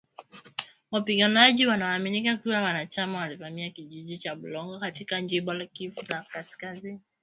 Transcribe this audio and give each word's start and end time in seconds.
Wapiganaji 0.91 1.65
wanaoaminika 1.67 2.37
kuwa 2.37 2.61
wanachama 2.61 3.17
walivamia 3.19 3.69
kijiji 3.69 4.17
cha 4.17 4.35
Bulongo 4.35 4.79
katika 4.79 5.21
jimbo 5.21 5.53
la 5.53 5.65
Kivu 5.65 6.03
kaskazini 6.31 7.01